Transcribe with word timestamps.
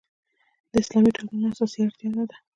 د 0.71 0.73
اسلامي 0.83 1.11
ټولنو 1.15 1.47
اساسي 1.51 1.79
اړتیا 1.85 2.09
دا 2.15 2.23
ده. 2.29 2.37